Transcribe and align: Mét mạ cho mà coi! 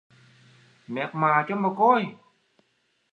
Mét 0.93 1.09
mạ 1.21 1.31
cho 1.47 1.55
mà 1.61 1.69
coi! 1.77 2.01